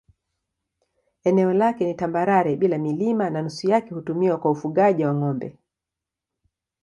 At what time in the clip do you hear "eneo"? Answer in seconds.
1.23-1.53